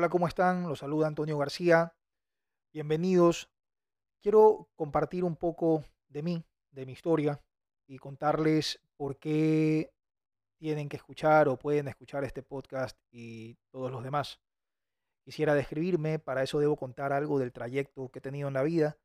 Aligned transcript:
Hola, 0.00 0.08
¿cómo 0.08 0.26
están? 0.26 0.66
Los 0.66 0.78
saluda 0.78 1.08
Antonio 1.08 1.36
García. 1.36 1.94
Bienvenidos. 2.72 3.50
Quiero 4.22 4.70
compartir 4.74 5.24
un 5.24 5.36
poco 5.36 5.84
de 6.08 6.22
mí, 6.22 6.42
de 6.70 6.86
mi 6.86 6.92
historia 6.92 7.38
y 7.86 7.98
contarles 7.98 8.80
por 8.96 9.18
qué 9.18 9.92
tienen 10.58 10.88
que 10.88 10.96
escuchar 10.96 11.48
o 11.48 11.58
pueden 11.58 11.86
escuchar 11.86 12.24
este 12.24 12.42
podcast 12.42 12.96
y 13.10 13.58
todos 13.70 13.92
los 13.92 14.02
demás. 14.02 14.40
Quisiera 15.22 15.54
describirme, 15.54 16.18
para 16.18 16.42
eso 16.42 16.58
debo 16.60 16.76
contar 16.76 17.12
algo 17.12 17.38
del 17.38 17.52
trayecto 17.52 18.08
que 18.08 18.20
he 18.20 18.22
tenido 18.22 18.48
en 18.48 18.54
la 18.54 18.62
vida. 18.62 18.96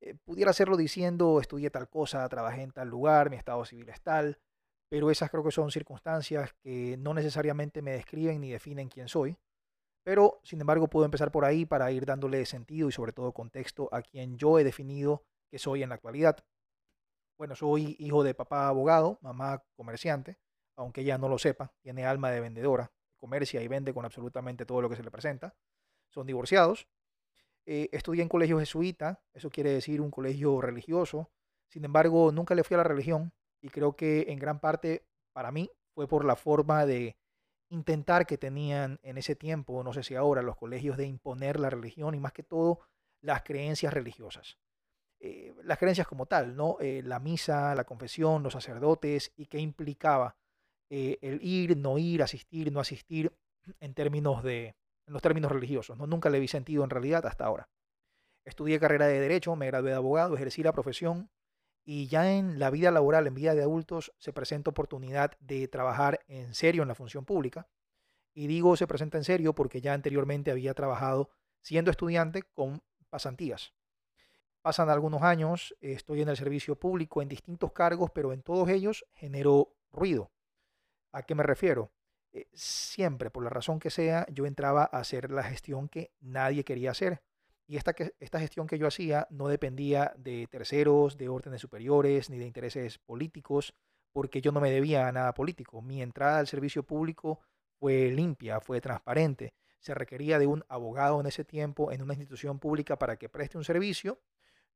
Eh, 0.00 0.16
pudiera 0.24 0.50
hacerlo 0.50 0.76
diciendo, 0.76 1.38
estudié 1.38 1.70
tal 1.70 1.88
cosa, 1.88 2.28
trabajé 2.28 2.62
en 2.62 2.72
tal 2.72 2.88
lugar, 2.88 3.30
mi 3.30 3.36
estado 3.36 3.64
civil 3.64 3.88
es 3.90 4.02
tal, 4.02 4.40
pero 4.88 5.08
esas 5.08 5.30
creo 5.30 5.44
que 5.44 5.52
son 5.52 5.70
circunstancias 5.70 6.52
que 6.64 6.96
no 6.98 7.14
necesariamente 7.14 7.80
me 7.80 7.92
describen 7.92 8.40
ni 8.40 8.50
definen 8.50 8.88
quién 8.88 9.06
soy. 9.06 9.36
Pero, 10.04 10.40
sin 10.42 10.60
embargo, 10.60 10.88
puedo 10.88 11.04
empezar 11.04 11.30
por 11.30 11.44
ahí 11.44 11.64
para 11.64 11.90
ir 11.92 12.06
dándole 12.06 12.44
sentido 12.44 12.88
y 12.88 12.92
sobre 12.92 13.12
todo 13.12 13.32
contexto 13.32 13.88
a 13.92 14.02
quien 14.02 14.36
yo 14.36 14.58
he 14.58 14.64
definido 14.64 15.24
que 15.48 15.58
soy 15.58 15.82
en 15.82 15.90
la 15.90 15.94
actualidad. 15.94 16.44
Bueno, 17.38 17.54
soy 17.54 17.96
hijo 17.98 18.24
de 18.24 18.34
papá 18.34 18.68
abogado, 18.68 19.18
mamá 19.20 19.62
comerciante, 19.76 20.38
aunque 20.76 21.02
ella 21.02 21.18
no 21.18 21.28
lo 21.28 21.38
sepa, 21.38 21.72
tiene 21.80 22.04
alma 22.04 22.30
de 22.30 22.40
vendedora, 22.40 22.92
comercia 23.16 23.62
y 23.62 23.68
vende 23.68 23.94
con 23.94 24.04
absolutamente 24.04 24.66
todo 24.66 24.80
lo 24.80 24.88
que 24.88 24.96
se 24.96 25.02
le 25.02 25.10
presenta. 25.10 25.54
Son 26.08 26.26
divorciados. 26.26 26.88
Eh, 27.64 27.88
estudié 27.92 28.22
en 28.22 28.28
colegio 28.28 28.58
jesuita, 28.58 29.22
eso 29.32 29.50
quiere 29.50 29.70
decir 29.70 30.00
un 30.00 30.10
colegio 30.10 30.60
religioso. 30.60 31.30
Sin 31.68 31.84
embargo, 31.84 32.32
nunca 32.32 32.54
le 32.54 32.64
fui 32.64 32.74
a 32.74 32.78
la 32.78 32.84
religión 32.84 33.32
y 33.60 33.68
creo 33.68 33.94
que 33.94 34.26
en 34.28 34.38
gran 34.38 34.58
parte 34.58 35.06
para 35.32 35.52
mí 35.52 35.70
fue 35.94 36.08
por 36.08 36.24
la 36.24 36.36
forma 36.36 36.84
de 36.86 37.16
intentar 37.72 38.26
que 38.26 38.36
tenían 38.36 39.00
en 39.02 39.16
ese 39.16 39.34
tiempo, 39.34 39.82
no 39.82 39.94
sé 39.94 40.02
si 40.02 40.14
ahora, 40.14 40.42
los 40.42 40.56
colegios 40.56 40.98
de 40.98 41.06
imponer 41.06 41.58
la 41.58 41.70
religión 41.70 42.14
y 42.14 42.20
más 42.20 42.32
que 42.32 42.42
todo 42.42 42.80
las 43.22 43.42
creencias 43.42 43.94
religiosas. 43.94 44.58
Eh, 45.20 45.54
las 45.64 45.78
creencias 45.78 46.06
como 46.06 46.26
tal, 46.26 46.54
¿no? 46.54 46.76
Eh, 46.80 47.02
la 47.02 47.18
misa, 47.18 47.74
la 47.74 47.84
confesión, 47.84 48.42
los 48.42 48.52
sacerdotes 48.52 49.32
y 49.36 49.46
qué 49.46 49.58
implicaba 49.58 50.36
eh, 50.90 51.18
el 51.22 51.42
ir, 51.42 51.76
no 51.76 51.96
ir, 51.96 52.22
asistir, 52.22 52.70
no 52.70 52.80
asistir 52.80 53.32
en 53.80 53.94
términos 53.94 54.42
de, 54.42 54.76
en 55.06 55.12
los 55.12 55.22
términos 55.22 55.50
religiosos. 55.50 55.96
¿no? 55.96 56.06
Nunca 56.06 56.28
le 56.28 56.40
vi 56.40 56.48
sentido 56.48 56.84
en 56.84 56.90
realidad 56.90 57.24
hasta 57.24 57.46
ahora. 57.46 57.70
Estudié 58.44 58.80
carrera 58.80 59.06
de 59.06 59.18
Derecho, 59.18 59.56
me 59.56 59.66
gradué 59.66 59.90
de 59.90 59.96
abogado, 59.96 60.34
ejercí 60.34 60.62
la 60.62 60.72
profesión 60.72 61.30
y 61.84 62.06
ya 62.06 62.32
en 62.32 62.58
la 62.58 62.70
vida 62.70 62.90
laboral, 62.90 63.26
en 63.26 63.34
vida 63.34 63.54
de 63.54 63.62
adultos, 63.62 64.12
se 64.18 64.32
presenta 64.32 64.70
oportunidad 64.70 65.32
de 65.40 65.66
trabajar 65.68 66.20
en 66.28 66.54
serio 66.54 66.82
en 66.82 66.88
la 66.88 66.94
función 66.94 67.24
pública. 67.24 67.68
Y 68.34 68.46
digo 68.46 68.76
se 68.76 68.86
presenta 68.86 69.18
en 69.18 69.24
serio 69.24 69.54
porque 69.54 69.80
ya 69.80 69.92
anteriormente 69.92 70.50
había 70.50 70.74
trabajado 70.74 71.30
siendo 71.60 71.90
estudiante 71.90 72.42
con 72.42 72.82
pasantías. 73.10 73.74
Pasan 74.62 74.90
algunos 74.90 75.22
años, 75.22 75.74
estoy 75.80 76.22
en 76.22 76.28
el 76.28 76.36
servicio 76.36 76.78
público 76.78 77.20
en 77.20 77.28
distintos 77.28 77.72
cargos, 77.72 78.10
pero 78.14 78.32
en 78.32 78.42
todos 78.42 78.68
ellos 78.68 79.04
genero 79.14 79.74
ruido. 79.90 80.30
¿A 81.10 81.22
qué 81.24 81.34
me 81.34 81.42
refiero? 81.42 81.92
Eh, 82.32 82.46
siempre, 82.54 83.30
por 83.30 83.42
la 83.42 83.50
razón 83.50 83.80
que 83.80 83.90
sea, 83.90 84.24
yo 84.30 84.46
entraba 84.46 84.84
a 84.84 84.98
hacer 84.98 85.30
la 85.32 85.42
gestión 85.42 85.88
que 85.88 86.12
nadie 86.20 86.64
quería 86.64 86.92
hacer. 86.92 87.22
Y 87.66 87.76
esta, 87.76 87.94
esta 88.20 88.40
gestión 88.40 88.66
que 88.66 88.78
yo 88.78 88.86
hacía 88.86 89.26
no 89.30 89.48
dependía 89.48 90.12
de 90.16 90.46
terceros, 90.50 91.16
de 91.16 91.28
órdenes 91.28 91.60
superiores, 91.60 92.28
ni 92.28 92.38
de 92.38 92.46
intereses 92.46 92.98
políticos, 92.98 93.74
porque 94.12 94.40
yo 94.40 94.52
no 94.52 94.60
me 94.60 94.70
debía 94.70 95.08
a 95.08 95.12
nada 95.12 95.34
político. 95.34 95.80
Mi 95.80 96.02
entrada 96.02 96.38
al 96.38 96.46
servicio 96.46 96.82
público 96.82 97.40
fue 97.78 98.10
limpia, 98.10 98.60
fue 98.60 98.80
transparente. 98.80 99.54
Se 99.78 99.94
requería 99.94 100.38
de 100.38 100.46
un 100.46 100.64
abogado 100.68 101.20
en 101.20 101.26
ese 101.26 101.44
tiempo 101.44 101.90
en 101.90 102.02
una 102.02 102.14
institución 102.14 102.58
pública 102.58 102.98
para 102.98 103.16
que 103.16 103.28
preste 103.28 103.58
un 103.58 103.64
servicio. 103.64 104.20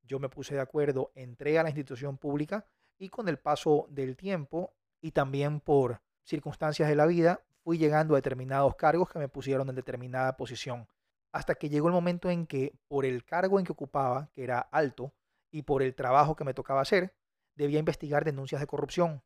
Yo 0.03 0.19
me 0.19 0.29
puse 0.29 0.55
de 0.55 0.61
acuerdo, 0.61 1.13
entré 1.15 1.59
a 1.59 1.63
la 1.63 1.69
institución 1.69 2.19
pública 2.19 2.67
y 2.99 3.09
con 3.09 3.29
el 3.29 3.39
paso 3.39 3.87
del 3.91 4.17
tiempo 4.17 4.75
y 5.01 5.13
también 5.13 5.61
por 5.61 6.01
circunstancias 6.25 6.89
de 6.89 6.97
la 6.97 7.07
vida 7.07 7.45
fui 7.63 7.79
llegando 7.79 8.15
a 8.15 8.19
determinados 8.19 8.75
cargos 8.77 9.11
que 9.11 9.19
me 9.19 9.29
pusieron 9.29 9.69
en 9.69 9.75
determinada 9.75 10.37
posición 10.37 10.89
hasta 11.37 11.55
que 11.57 11.69
llegó 11.69 11.89
el 11.89 11.93
momento 11.93 12.31
en 12.31 12.47
que 12.47 12.73
por 12.89 13.05
el 13.05 13.23
cargo 13.23 13.59
en 13.59 13.67
que 13.67 13.73
ocupaba, 13.73 14.31
que 14.33 14.43
era 14.43 14.59
alto, 14.59 15.13
y 15.51 15.63
por 15.63 15.83
el 15.83 15.95
trabajo 15.95 16.35
que 16.35 16.45
me 16.45 16.55
tocaba 16.55 16.81
hacer, 16.81 17.15
debía 17.55 17.79
investigar 17.79 18.25
denuncias 18.25 18.59
de 18.59 18.67
corrupción. 18.67 19.23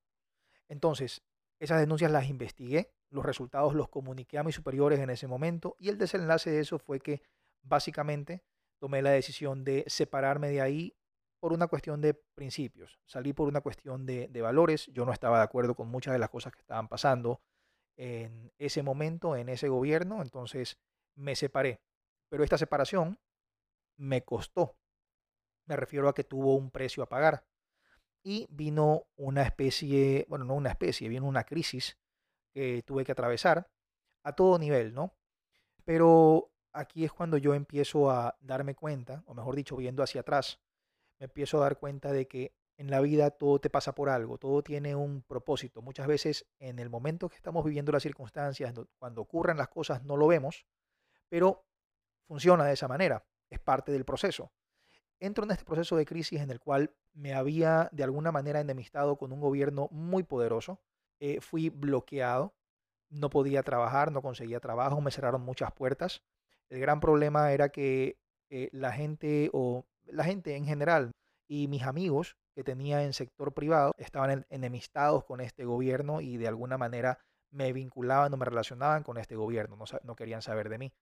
Entonces, 0.69 1.23
esas 1.61 1.79
denuncias 1.79 2.11
las 2.11 2.29
investigué, 2.29 2.93
los 3.11 3.25
resultados 3.25 3.75
los 3.75 3.89
comuniqué 3.89 4.39
a 4.39 4.43
mis 4.43 4.57
superiores 4.57 4.99
en 4.99 5.09
ese 5.11 5.29
momento 5.29 5.77
y 5.79 5.89
el 5.89 5.99
desenlace 5.99 6.51
de 6.51 6.59
eso 6.59 6.81
fue 6.81 6.99
que 6.99 7.23
básicamente 7.63 8.43
tomé 8.81 9.03
la 9.03 9.11
decisión 9.11 9.63
de 9.63 9.85
separarme 9.87 10.49
de 10.49 10.61
ahí 10.61 10.97
por 11.39 11.53
una 11.53 11.69
cuestión 11.69 12.01
de 12.01 12.15
principios, 12.15 12.99
salí 13.07 13.33
por 13.33 13.47
una 13.47 13.61
cuestión 13.61 14.05
de, 14.05 14.27
de 14.27 14.43
valores, 14.43 14.87
yo 14.89 15.05
no 15.05 15.13
estaba 15.13 15.39
de 15.39 15.45
acuerdo 15.45 15.77
con 15.77 15.89
muchas 15.89 16.13
de 16.13 16.19
las 16.19 16.31
cosas 16.31 16.53
que 16.53 16.61
estaban 16.61 16.89
pasando 16.89 17.41
en 17.97 18.53
ese 18.59 18.83
momento, 18.83 19.37
en 19.37 19.49
ese 19.49 19.69
gobierno, 19.69 20.23
entonces 20.23 20.77
me 21.15 21.37
separé. 21.37 21.81
Pero 22.31 22.43
esta 22.45 22.57
separación 22.57 23.19
me 23.99 24.25
costó. 24.25 24.77
Me 25.67 25.77
refiero 25.77 26.09
a 26.09 26.15
que 26.15 26.25
tuvo 26.25 26.57
un 26.57 26.71
precio 26.71 27.03
a 27.03 27.09
pagar. 27.09 27.45
Y 28.23 28.47
vino 28.51 29.07
una 29.17 29.43
especie, 29.43 30.25
bueno, 30.29 30.45
no 30.45 30.55
una 30.55 30.71
especie, 30.71 31.09
vino 31.09 31.27
una 31.27 31.45
crisis 31.45 31.99
que 32.53 32.83
tuve 32.83 33.05
que 33.05 33.13
atravesar 33.13 33.71
a 34.25 34.35
todo 34.35 34.59
nivel, 34.59 34.95
¿no? 34.95 35.15
Pero 35.85 36.51
aquí 36.73 37.05
es 37.05 37.13
cuando 37.13 37.37
yo 37.37 37.55
empiezo 37.55 38.11
a 38.11 38.37
darme 38.41 38.75
cuenta, 38.75 39.23
o 39.27 39.35
mejor 39.35 39.57
dicho, 39.57 39.77
viendo 39.77 40.03
hacia 40.03 40.21
atrás, 40.21 40.61
me 41.19 41.25
empiezo 41.27 41.59
a 41.59 41.63
dar 41.63 41.79
cuenta 41.79 42.13
de 42.13 42.29
que 42.29 42.55
en 42.77 42.91
la 42.91 43.01
vida 43.01 43.31
todo 43.31 43.61
te 43.61 43.71
pasa 43.71 43.95
por 43.95 44.09
algo, 44.09 44.39
todo 44.39 44.63
tiene 44.63 44.95
un 44.95 45.23
propósito. 45.23 45.83
Muchas 45.83 46.07
veces 46.07 46.47
en 46.59 46.79
el 46.79 46.89
momento 46.89 47.29
que 47.29 47.37
estamos 47.37 47.65
viviendo 47.65 47.93
las 47.93 48.03
circunstancias, 48.03 48.75
cuando 48.99 49.21
ocurren 49.21 49.59
las 49.59 49.69
cosas, 49.69 50.03
no 50.05 50.17
lo 50.17 50.27
vemos, 50.27 50.65
pero 51.29 51.67
funciona 52.31 52.65
de 52.65 52.75
esa 52.75 52.87
manera, 52.87 53.25
es 53.51 53.59
parte 53.59 53.91
del 53.91 54.05
proceso. 54.05 54.53
Entro 55.19 55.43
en 55.43 55.51
este 55.51 55.65
proceso 55.65 55.97
de 55.97 56.07
crisis 56.07 56.41
en 56.41 56.53
el 56.53 56.61
cual 56.61 56.95
me 57.13 57.35
había 57.35 57.89
de 57.91 58.05
alguna 58.05 58.31
manera 58.31 58.61
enemistado 58.61 59.19
con 59.19 59.33
un 59.33 59.41
gobierno 59.41 59.89
muy 59.91 60.23
poderoso, 60.23 60.81
eh, 61.19 61.41
fui 61.41 61.71
bloqueado, 61.71 62.55
no 63.09 63.31
podía 63.31 63.65
trabajar, 63.65 64.13
no 64.13 64.23
conseguía 64.23 64.61
trabajo, 64.61 65.01
me 65.01 65.11
cerraron 65.11 65.43
muchas 65.43 65.73
puertas. 65.73 66.23
El 66.69 66.79
gran 66.79 67.01
problema 67.01 67.51
era 67.51 67.71
que 67.71 68.21
eh, 68.49 68.69
la 68.71 68.93
gente 68.93 69.51
o 69.53 69.85
la 70.05 70.23
gente 70.23 70.55
en 70.55 70.67
general 70.67 71.11
y 71.49 71.67
mis 71.67 71.83
amigos 71.83 72.37
que 72.55 72.63
tenía 72.63 73.03
en 73.03 73.13
sector 73.13 73.55
privado 73.55 73.91
estaban 73.99 74.47
enemistados 74.51 75.25
con 75.25 75.41
este 75.41 75.65
gobierno 75.65 76.21
y 76.21 76.37
de 76.37 76.47
alguna 76.47 76.79
manera 76.79 77.19
me 77.51 77.73
vinculaban 77.73 78.33
o 78.33 78.37
me 78.37 78.45
relacionaban 78.45 79.03
con 79.03 79.19
este 79.19 79.35
gobierno, 79.35 79.77
no 80.05 80.15
querían 80.15 80.43
saber 80.43 80.69
de 80.69 80.79
mí. 80.79 80.93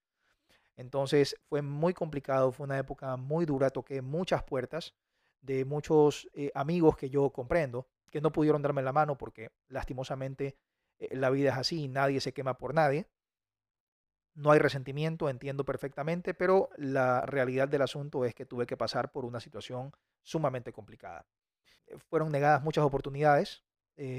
Entonces 0.78 1.34
fue 1.48 1.60
muy 1.60 1.92
complicado, 1.92 2.52
fue 2.52 2.64
una 2.64 2.78
época 2.78 3.16
muy 3.16 3.44
dura, 3.44 3.70
toqué 3.70 4.00
muchas 4.00 4.44
puertas 4.44 4.94
de 5.40 5.64
muchos 5.64 6.30
eh, 6.34 6.52
amigos 6.54 6.96
que 6.96 7.10
yo 7.10 7.30
comprendo, 7.30 7.88
que 8.12 8.20
no 8.20 8.30
pudieron 8.30 8.62
darme 8.62 8.82
la 8.82 8.92
mano 8.92 9.18
porque 9.18 9.50
lastimosamente 9.66 10.56
eh, 11.00 11.16
la 11.16 11.30
vida 11.30 11.50
es 11.50 11.56
así, 11.56 11.88
nadie 11.88 12.20
se 12.20 12.32
quema 12.32 12.58
por 12.58 12.74
nadie. 12.74 13.08
No 14.34 14.52
hay 14.52 14.60
resentimiento, 14.60 15.28
entiendo 15.28 15.64
perfectamente, 15.64 16.32
pero 16.32 16.70
la 16.76 17.26
realidad 17.26 17.66
del 17.66 17.82
asunto 17.82 18.24
es 18.24 18.32
que 18.36 18.46
tuve 18.46 18.64
que 18.64 18.76
pasar 18.76 19.10
por 19.10 19.24
una 19.24 19.40
situación 19.40 19.90
sumamente 20.22 20.72
complicada. 20.72 21.26
Eh, 21.88 21.98
fueron 22.08 22.30
negadas 22.30 22.62
muchas 22.62 22.84
oportunidades, 22.84 23.64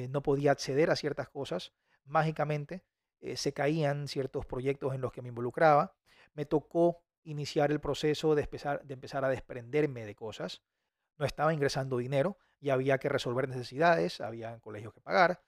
no 0.09 0.21
podía 0.21 0.51
acceder 0.51 0.89
a 0.89 0.97
ciertas 0.97 1.29
cosas, 1.29 1.71
mágicamente 2.03 2.83
se 3.35 3.53
caían 3.53 4.09
ciertos 4.09 4.45
proyectos 4.45 4.93
en 4.93 4.99
los 4.99 5.13
que 5.13 5.21
me 5.21 5.29
involucraba, 5.29 5.95
me 6.33 6.45
tocó 6.45 7.03
iniciar 7.23 7.71
el 7.71 7.79
proceso 7.79 8.35
de 8.35 8.43
empezar, 8.43 8.83
de 8.83 8.93
empezar 8.93 9.25
a 9.25 9.29
desprenderme 9.29 10.05
de 10.05 10.15
cosas. 10.15 10.61
No 11.17 11.25
estaba 11.25 11.53
ingresando 11.53 11.97
dinero 11.97 12.37
y 12.59 12.69
había 12.69 12.97
que 12.97 13.09
resolver 13.09 13.47
necesidades, 13.47 14.21
había 14.21 14.59
colegios 14.59 14.93
que 14.93 15.01
pagar 15.01 15.41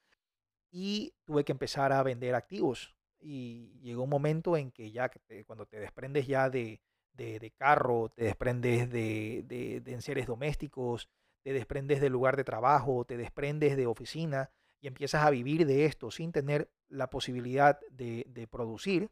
y 0.72 1.14
tuve 1.26 1.44
que 1.44 1.52
empezar 1.52 1.92
a 1.92 2.02
vender 2.02 2.34
activos. 2.34 2.96
Y 3.20 3.80
llegó 3.82 4.04
un 4.04 4.10
momento 4.10 4.58
en 4.58 4.72
que 4.72 4.92
ya 4.92 5.12
cuando 5.46 5.68
te 5.68 5.80
desprendes 5.80 6.26
ya 6.26 6.50
de, 6.50 6.82
de, 7.14 7.54
carro, 7.56 8.10
te 8.10 8.24
desprendes 8.24 8.90
de, 8.90 9.44
de, 9.46 9.92
enseres 9.92 10.26
domésticos, 10.26 11.10
te 11.44 11.54
desprendes 11.54 12.02
del 12.02 12.14
lugar 12.14 12.38
de 12.38 12.44
trabajo, 12.44 13.06
te 13.06 13.18
desprendes 13.18 13.78
de 13.78 13.86
oficina 13.86 14.50
y 14.80 14.88
empiezas 14.88 15.24
a 15.24 15.30
vivir 15.30 15.68
de 15.68 15.86
esto 15.86 16.10
sin 16.10 16.32
tener 16.32 16.72
la 16.88 17.10
posibilidad 17.10 17.80
de, 17.92 18.26
de 18.28 18.48
producir, 18.48 19.12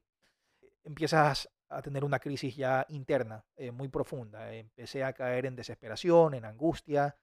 empiezas 0.84 1.50
a 1.70 1.82
tener 1.82 2.04
una 2.04 2.20
crisis 2.20 2.56
ya 2.56 2.86
interna 2.90 3.46
eh, 3.56 3.72
muy 3.72 3.88
profunda. 3.88 4.54
Empecé 4.54 5.04
a 5.04 5.14
caer 5.14 5.46
en 5.46 5.56
desesperación, 5.56 6.34
en 6.34 6.46
angustia, 6.46 7.16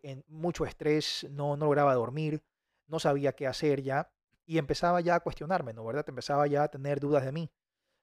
en 0.00 0.24
mucho 0.28 0.64
estrés, 0.64 1.26
no, 1.30 1.56
no 1.56 1.66
lograba 1.66 1.94
dormir, 1.94 2.42
no 2.86 2.98
sabía 3.00 3.32
qué 3.32 3.46
hacer 3.46 3.82
ya 3.82 4.10
y 4.46 4.58
empezaba 4.58 5.00
ya 5.00 5.16
a 5.16 5.20
cuestionarme, 5.20 5.72
¿no? 5.72 5.84
¿Verdad? 5.84 6.04
Empezaba 6.08 6.46
ya 6.46 6.62
a 6.64 6.68
tener 6.68 7.00
dudas 7.00 7.24
de 7.24 7.32
mí. 7.32 7.50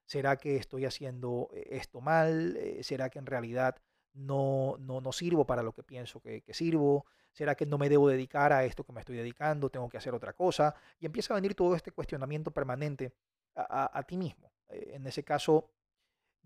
¿Será 0.06 0.36
que 0.36 0.56
estoy 0.56 0.84
haciendo 0.84 1.50
esto 1.52 2.00
mal? 2.00 2.56
Eh, 2.56 2.82
¿Será 2.82 3.10
que 3.10 3.18
en 3.18 3.26
realidad 3.26 3.76
no, 4.14 4.76
no, 4.78 5.00
no 5.00 5.12
sirvo 5.12 5.46
para 5.46 5.62
lo 5.62 5.72
que 5.72 5.82
pienso 5.82 6.20
que, 6.20 6.42
sirvo? 6.52 7.06
¿Será 7.32 7.54
que 7.54 7.66
no 7.66 7.78
me 7.78 7.88
debo 7.88 8.08
dedicar 8.08 8.52
a 8.52 8.64
esto 8.64 8.84
que 8.84 8.92
me 8.92 9.00
estoy 9.00 9.16
dedicando? 9.16 9.70
¿Tengo 9.70 9.88
que 9.88 9.98
hacer 9.98 10.14
otra 10.14 10.32
cosa? 10.32 10.74
Y 10.98 11.06
empieza 11.06 11.34
a 11.34 11.36
venir 11.36 11.54
todo 11.54 11.74
este 11.74 11.92
cuestionamiento 11.92 12.50
permanente 12.50 13.12
a 13.54 14.02
ti 14.04 14.16
mismo. 14.16 14.52
Eh, 14.68 14.92
En 14.94 15.06
ese 15.06 15.24
caso, 15.24 15.70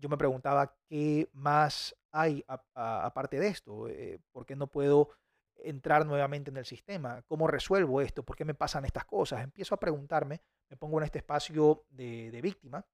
yo 0.03 0.09
me 0.09 0.17
preguntaba 0.17 0.75
qué 0.89 1.29
más 1.31 1.95
hay 2.11 2.43
aparte 2.75 3.39
de 3.39 3.47
esto, 3.47 3.87
Eh, 3.87 4.19
por 4.33 4.45
qué 4.45 4.53
no 4.53 4.67
puedo 4.67 5.11
entrar 5.55 6.05
nuevamente 6.05 6.51
en 6.51 6.57
el 6.57 6.65
sistema, 6.65 7.21
cómo 7.21 7.47
resuelvo 7.47 8.01
esto, 8.01 8.21
por 8.21 8.35
qué 8.35 8.43
me 8.43 8.53
pasan 8.53 8.83
estas 8.83 9.05
cosas. 9.05 9.41
Empiezo 9.41 9.73
a 9.75 9.79
preguntarme, 9.79 10.41
me 10.69 10.75
pongo 10.75 10.97
en 10.97 11.05
este 11.05 11.19
espacio 11.19 11.85
de, 11.89 12.31
de 12.31 12.41
víctima, 12.41 12.85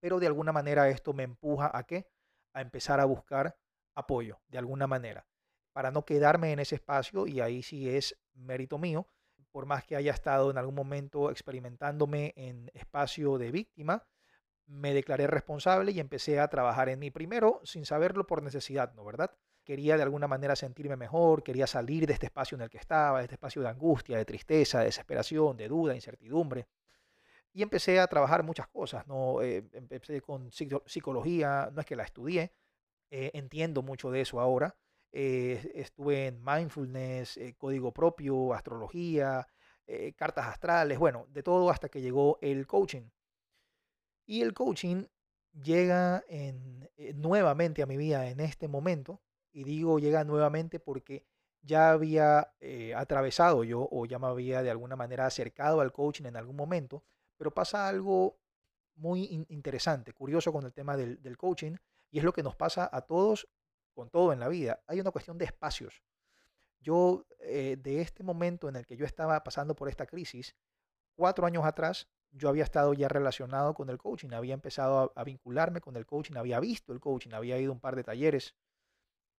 pero 0.00 0.18
de 0.18 0.26
alguna 0.26 0.50
manera 0.50 0.88
esto 0.88 1.12
me 1.12 1.22
empuja 1.22 1.70
a 1.72 1.84
qué? 1.84 2.08
A 2.52 2.62
empezar 2.62 2.98
a 2.98 3.04
buscar 3.04 3.56
apoyo, 3.94 4.40
de 4.48 4.58
alguna 4.58 4.88
manera, 4.88 5.24
para 5.72 5.92
no 5.92 6.04
quedarme 6.04 6.50
en 6.50 6.58
ese 6.58 6.74
espacio 6.74 7.28
y 7.28 7.40
ahí 7.40 7.62
sí 7.62 7.88
es 7.88 8.18
mérito 8.34 8.76
mío, 8.76 9.06
por 9.52 9.66
más 9.66 9.84
que 9.84 9.94
haya 9.94 10.10
estado 10.10 10.50
en 10.50 10.58
algún 10.58 10.74
momento 10.74 11.30
experimentándome 11.30 12.32
en 12.34 12.72
espacio 12.74 13.38
de 13.38 13.52
víctima, 13.52 14.02
me 14.66 14.94
declaré 14.94 15.26
responsable 15.26 15.92
y 15.92 16.00
empecé 16.00 16.40
a 16.40 16.48
trabajar 16.48 16.88
en 16.88 16.98
mí 16.98 17.10
primero 17.10 17.60
sin 17.64 17.84
saberlo 17.84 18.26
por 18.26 18.42
necesidad, 18.42 18.94
¿no? 18.94 19.04
¿Verdad? 19.04 19.30
Quería 19.64 19.96
de 19.96 20.02
alguna 20.02 20.26
manera 20.28 20.56
sentirme 20.56 20.96
mejor, 20.96 21.42
quería 21.42 21.66
salir 21.66 22.06
de 22.06 22.14
este 22.14 22.26
espacio 22.26 22.56
en 22.56 22.62
el 22.62 22.70
que 22.70 22.78
estaba, 22.78 23.18
de 23.18 23.24
este 23.24 23.34
espacio 23.36 23.62
de 23.62 23.68
angustia, 23.68 24.18
de 24.18 24.24
tristeza, 24.24 24.80
de 24.80 24.86
desesperación, 24.86 25.56
de 25.56 25.68
duda, 25.68 25.94
incertidumbre. 25.94 26.66
Y 27.52 27.62
empecé 27.62 28.00
a 28.00 28.06
trabajar 28.06 28.42
muchas 28.42 28.66
cosas, 28.68 29.06
¿no? 29.06 29.42
Eh, 29.42 29.64
empecé 29.72 30.20
con 30.20 30.50
psico- 30.50 30.82
psicología, 30.86 31.70
no 31.72 31.80
es 31.80 31.86
que 31.86 31.96
la 31.96 32.04
estudié, 32.04 32.52
eh, 33.10 33.30
entiendo 33.34 33.82
mucho 33.82 34.10
de 34.10 34.22
eso 34.22 34.40
ahora. 34.40 34.74
Eh, 35.12 35.70
estuve 35.74 36.28
en 36.28 36.42
mindfulness, 36.42 37.36
eh, 37.36 37.54
código 37.58 37.92
propio, 37.92 38.54
astrología, 38.54 39.46
eh, 39.86 40.14
cartas 40.14 40.46
astrales, 40.46 40.98
bueno, 40.98 41.26
de 41.28 41.42
todo 41.42 41.68
hasta 41.70 41.88
que 41.90 42.00
llegó 42.00 42.38
el 42.40 42.66
coaching. 42.66 43.02
Y 44.26 44.42
el 44.42 44.54
coaching 44.54 45.06
llega 45.52 46.24
en, 46.28 46.88
eh, 46.96 47.12
nuevamente 47.14 47.82
a 47.82 47.86
mi 47.86 47.96
vida 47.96 48.28
en 48.28 48.40
este 48.40 48.68
momento, 48.68 49.20
y 49.52 49.64
digo 49.64 49.98
llega 49.98 50.24
nuevamente 50.24 50.80
porque 50.80 51.26
ya 51.60 51.90
había 51.90 52.54
eh, 52.60 52.94
atravesado 52.94 53.62
yo 53.64 53.86
o 53.90 54.06
ya 54.06 54.18
me 54.18 54.26
había 54.26 54.62
de 54.62 54.70
alguna 54.70 54.96
manera 54.96 55.26
acercado 55.26 55.80
al 55.80 55.92
coaching 55.92 56.24
en 56.24 56.36
algún 56.36 56.56
momento, 56.56 57.04
pero 57.36 57.52
pasa 57.52 57.86
algo 57.86 58.38
muy 58.94 59.24
in- 59.24 59.46
interesante, 59.48 60.12
curioso 60.12 60.52
con 60.52 60.64
el 60.64 60.72
tema 60.72 60.96
del, 60.96 61.20
del 61.22 61.36
coaching, 61.36 61.76
y 62.10 62.18
es 62.18 62.24
lo 62.24 62.32
que 62.32 62.42
nos 62.42 62.56
pasa 62.56 62.88
a 62.90 63.02
todos 63.02 63.48
con 63.94 64.10
todo 64.10 64.32
en 64.32 64.40
la 64.40 64.48
vida. 64.48 64.82
Hay 64.86 65.00
una 65.00 65.10
cuestión 65.10 65.38
de 65.38 65.44
espacios. 65.44 66.02
Yo, 66.80 67.26
eh, 67.40 67.76
de 67.78 68.00
este 68.00 68.22
momento 68.22 68.68
en 68.68 68.76
el 68.76 68.86
que 68.86 68.96
yo 68.96 69.04
estaba 69.04 69.42
pasando 69.44 69.76
por 69.76 69.88
esta 69.88 70.06
crisis, 70.06 70.56
cuatro 71.14 71.46
años 71.46 71.64
atrás, 71.64 72.08
yo 72.32 72.48
había 72.48 72.64
estado 72.64 72.94
ya 72.94 73.08
relacionado 73.08 73.74
con 73.74 73.90
el 73.90 73.98
coaching, 73.98 74.30
había 74.32 74.54
empezado 74.54 75.12
a, 75.14 75.24
vincularme 75.24 75.80
con 75.80 75.96
el 75.96 76.06
coaching, 76.06 76.36
había 76.36 76.60
visto 76.60 76.92
el 76.92 77.00
coaching, 77.00 77.32
había 77.32 77.58
ido 77.58 77.70
a 77.70 77.74
un 77.74 77.80
par 77.80 77.94
de 77.94 78.04
talleres. 78.04 78.56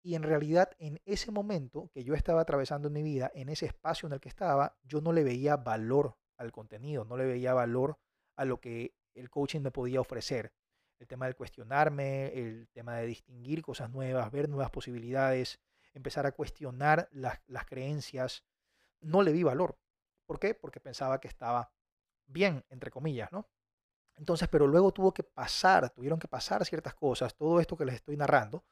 Y 0.03 0.15
en 0.15 0.23
realidad, 0.23 0.71
en 0.79 1.01
ese 1.05 1.31
momento 1.31 1.89
que 1.93 2.03
yo 2.03 2.13
estaba 2.13 2.41
atravesando 2.41 2.89
en 2.89 2.93
mi 2.93 3.03
vida, 3.03 3.31
en 3.33 3.49
ese 3.49 3.65
espacio 3.65 4.07
en 4.07 4.13
el 4.13 4.19
que 4.19 4.29
estaba, 4.29 4.77
yo 4.83 5.01
no 5.01 5.11
le 5.11 5.23
veía 5.23 5.57
valor 5.57 6.17
al 6.37 6.51
contenido, 6.51 7.05
no 7.05 7.17
le 7.17 7.25
veía 7.25 7.53
valor 7.53 7.97
a 8.35 8.45
lo 8.45 8.59
que 8.59 8.95
el 9.15 9.29
coaching 9.29 9.61
me 9.61 9.71
podía 9.71 10.01
ofrecer. 10.01 10.53
El 10.99 11.07
tema 11.07 11.25
del 11.25 11.35
cuestionarme, 11.35 12.27
el 12.33 12.69
tema 12.69 12.97
de 12.97 13.07
distinguir 13.07 13.61
cosas 13.61 13.89
nuevas, 13.89 14.31
ver 14.31 14.49
nuevas 14.49 14.69
posibilidades, 14.69 15.59
empezar 15.93 16.25
a 16.25 16.31
cuestionar 16.31 17.09
las, 17.11 17.41
las 17.47 17.65
creencias, 17.65 18.43
no 19.01 19.21
le 19.21 19.31
vi 19.31 19.43
valor. 19.43 19.77
¿Por 20.25 20.39
qué? 20.39 20.53
Porque 20.53 20.79
pensaba 20.79 21.19
que 21.19 21.27
estaba 21.27 21.71
bien, 22.27 22.63
entre 22.69 22.91
comillas, 22.91 23.31
¿no? 23.31 23.47
Entonces, 24.15 24.47
pero 24.47 24.67
luego 24.67 24.91
tuvo 24.91 25.13
que 25.13 25.23
pasar, 25.23 25.89
tuvieron 25.89 26.19
que 26.19 26.27
pasar 26.27 26.65
ciertas 26.65 26.93
cosas, 26.93 27.35
todo 27.35 27.59
esto 27.59 27.75
que 27.75 27.85
les 27.85 27.95
estoy 27.95 28.15
narrando, 28.15 28.63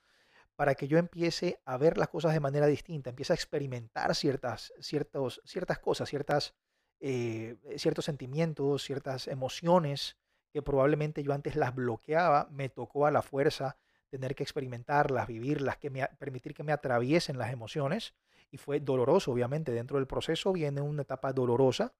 para 0.55 0.75
que 0.75 0.87
yo 0.87 0.97
empiece 0.97 1.59
a 1.65 1.77
ver 1.77 1.97
las 1.97 2.09
cosas 2.09 2.33
de 2.33 2.39
manera 2.39 2.67
distinta, 2.67 3.09
empiece 3.09 3.33
a 3.33 3.35
experimentar 3.35 4.15
ciertas, 4.15 4.73
ciertos, 4.79 5.41
ciertas 5.45 5.79
cosas, 5.79 6.09
ciertas, 6.09 6.53
eh, 6.99 7.57
ciertos 7.77 8.05
sentimientos, 8.05 8.83
ciertas 8.83 9.27
emociones 9.27 10.17
que 10.51 10.61
probablemente 10.61 11.23
yo 11.23 11.33
antes 11.33 11.55
las 11.55 11.73
bloqueaba, 11.73 12.47
me 12.51 12.69
tocó 12.69 13.05
a 13.05 13.11
la 13.11 13.21
fuerza 13.21 13.77
tener 14.09 14.35
que 14.35 14.43
experimentarlas, 14.43 15.27
vivirlas, 15.27 15.77
que 15.77 15.89
me, 15.89 16.05
permitir 16.19 16.53
que 16.53 16.63
me 16.63 16.73
atraviesen 16.73 17.37
las 17.37 17.51
emociones. 17.51 18.13
Y 18.51 18.57
fue 18.57 18.81
doloroso, 18.81 19.31
obviamente, 19.31 19.71
dentro 19.71 19.97
del 19.97 20.07
proceso 20.07 20.51
viene 20.51 20.81
una 20.81 21.03
etapa 21.03 21.31
dolorosa. 21.31 21.93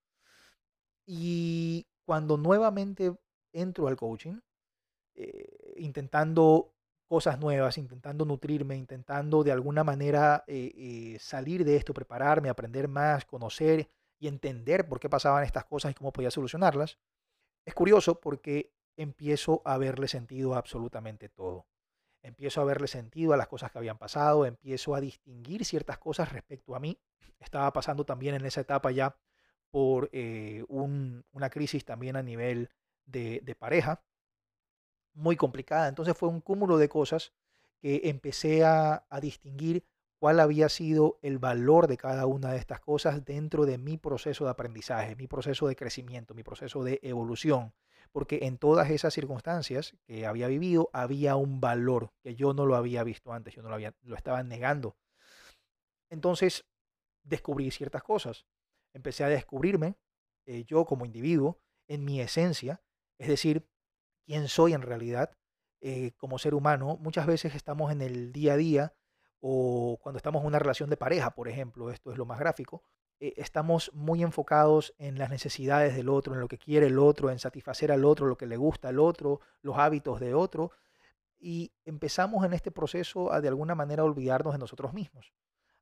Y 1.06 1.86
cuando 2.04 2.36
nuevamente 2.36 3.14
entro 3.52 3.88
al 3.88 3.96
coaching, 3.96 4.38
eh, 5.14 5.74
intentando 5.76 6.72
cosas 7.06 7.38
nuevas, 7.38 7.76
intentando 7.76 8.24
nutrirme, 8.24 8.74
intentando 8.74 9.44
de 9.44 9.52
alguna 9.52 9.84
manera 9.84 10.44
eh, 10.46 10.72
eh, 10.74 11.18
salir 11.20 11.64
de 11.64 11.76
esto, 11.76 11.92
prepararme, 11.92 12.48
aprender 12.48 12.88
más, 12.88 13.26
conocer 13.26 13.90
y 14.18 14.28
entender 14.28 14.88
por 14.88 14.98
qué 14.98 15.10
pasaban 15.10 15.44
estas 15.44 15.66
cosas 15.66 15.90
y 15.90 15.94
cómo 15.94 16.12
podía 16.12 16.30
solucionarlas. 16.30 16.98
Es 17.66 17.74
curioso 17.74 18.18
porque 18.18 18.72
empiezo 18.96 19.60
a 19.64 19.76
verle 19.76 20.08
sentido 20.08 20.54
a 20.54 20.58
absolutamente 20.58 21.28
todo. 21.28 21.66
Empiezo 22.22 22.60
a 22.60 22.64
verle 22.64 22.86
sentido 22.86 23.34
a 23.34 23.36
las 23.36 23.48
cosas 23.48 23.70
que 23.70 23.78
habían 23.78 23.98
pasado, 23.98 24.46
empiezo 24.46 24.94
a 24.94 25.00
distinguir 25.00 25.64
ciertas 25.64 25.98
cosas 25.98 26.32
respecto 26.32 26.74
a 26.74 26.80
mí. 26.80 26.98
Estaba 27.40 27.72
pasando 27.72 28.06
también 28.06 28.36
en 28.36 28.46
esa 28.46 28.62
etapa 28.62 28.90
ya 28.90 29.16
por 29.72 30.10
eh, 30.12 30.64
un- 30.68 31.24
una 31.32 31.50
crisis 31.50 31.84
también 31.86 32.16
a 32.16 32.22
nivel 32.22 32.70
de 33.06 33.40
de 33.44 33.56
pareja 33.56 34.04
muy 35.14 35.36
complicada. 35.36 35.88
Entonces 35.88 36.16
fue 36.16 36.28
un 36.28 36.40
cúmulo 36.40 36.78
de 36.78 36.88
cosas 36.88 37.32
que 37.80 38.02
empecé 38.04 38.64
a, 38.64 39.04
a 39.08 39.20
distinguir 39.20 39.84
cuál 40.18 40.38
había 40.40 40.68
sido 40.68 41.18
el 41.22 41.38
valor 41.38 41.88
de 41.88 41.96
cada 41.96 42.26
una 42.26 42.52
de 42.52 42.58
estas 42.58 42.80
cosas 42.80 43.24
dentro 43.24 43.66
de 43.66 43.78
mi 43.78 43.98
proceso 43.98 44.44
de 44.44 44.50
aprendizaje, 44.52 45.16
mi 45.16 45.26
proceso 45.26 45.66
de 45.66 45.76
crecimiento, 45.76 46.34
mi 46.34 46.44
proceso 46.44 46.84
de 46.84 47.00
evolución. 47.02 47.74
Porque 48.12 48.40
en 48.42 48.58
todas 48.58 48.90
esas 48.90 49.14
circunstancias 49.14 49.96
que 50.06 50.26
había 50.26 50.46
vivido 50.46 50.90
había 50.92 51.34
un 51.36 51.60
valor 51.60 52.12
que 52.22 52.34
yo 52.36 52.52
no 52.52 52.66
lo 52.66 52.76
había 52.76 53.02
visto 53.04 53.32
antes, 53.32 53.54
yo 53.54 53.62
no 53.62 53.68
lo 53.70 53.74
había, 53.74 53.94
lo 54.02 54.14
estaba 54.16 54.42
negando. 54.42 54.96
Entonces 56.10 56.64
descubrí 57.24 57.70
ciertas 57.72 58.02
cosas. 58.04 58.46
Empecé 58.92 59.24
a 59.24 59.28
descubrirme 59.28 59.96
eh, 60.46 60.64
yo 60.64 60.84
como 60.84 61.04
individuo 61.04 61.60
en 61.88 62.04
mi 62.04 62.20
esencia, 62.20 62.82
es 63.18 63.28
decir, 63.28 63.68
quién 64.24 64.48
soy 64.48 64.72
en 64.72 64.82
realidad 64.82 65.36
eh, 65.80 66.12
como 66.16 66.38
ser 66.38 66.54
humano. 66.54 66.98
Muchas 67.00 67.26
veces 67.26 67.54
estamos 67.54 67.92
en 67.92 68.02
el 68.02 68.32
día 68.32 68.54
a 68.54 68.56
día 68.56 68.94
o 69.40 69.98
cuando 70.00 70.16
estamos 70.16 70.42
en 70.42 70.46
una 70.46 70.58
relación 70.58 70.88
de 70.90 70.96
pareja, 70.96 71.34
por 71.34 71.48
ejemplo, 71.48 71.90
esto 71.90 72.12
es 72.12 72.18
lo 72.18 72.24
más 72.24 72.38
gráfico, 72.38 72.84
eh, 73.18 73.34
estamos 73.36 73.90
muy 73.94 74.22
enfocados 74.22 74.94
en 74.98 75.18
las 75.18 75.30
necesidades 75.30 75.96
del 75.96 76.08
otro, 76.08 76.34
en 76.34 76.40
lo 76.40 76.48
que 76.48 76.58
quiere 76.58 76.86
el 76.86 76.98
otro, 76.98 77.30
en 77.30 77.38
satisfacer 77.38 77.90
al 77.90 78.04
otro, 78.04 78.26
lo 78.26 78.36
que 78.36 78.46
le 78.46 78.56
gusta 78.56 78.88
al 78.88 79.00
otro, 79.00 79.40
los 79.60 79.78
hábitos 79.78 80.20
de 80.20 80.34
otro, 80.34 80.70
y 81.38 81.72
empezamos 81.84 82.44
en 82.44 82.52
este 82.52 82.70
proceso 82.70 83.32
a 83.32 83.40
de 83.40 83.48
alguna 83.48 83.74
manera 83.74 84.04
olvidarnos 84.04 84.54
de 84.54 84.60
nosotros 84.60 84.92
mismos. 84.92 85.32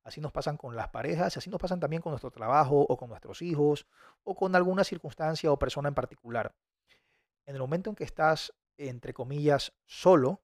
Así 0.02 0.21
nos 0.21 0.33
pasan 0.33 0.57
con 0.57 0.76
las 0.76 0.88
parejas, 0.88 1.37
así 1.37 1.50
nos 1.50 1.61
pasan 1.61 1.80
también 1.80 2.02
con 2.02 2.11
nuestro 2.12 2.30
trabajo 2.30 2.80
o 2.88 2.97
con 2.97 3.11
nuestros 3.11 3.42
hijos 3.42 3.87
o 4.25 4.35
con 4.35 4.57
alguna 4.57 4.85
circunstancia 4.85 5.52
o 5.52 5.59
persona 5.59 5.88
en 5.88 5.95
particular 5.95 6.54
en 7.50 7.57
el 7.57 7.61
momento 7.61 7.90
en 7.90 7.97
que 7.97 8.04
estás, 8.04 8.54
entre 8.76 9.12
comillas, 9.12 9.73
solo, 9.85 10.40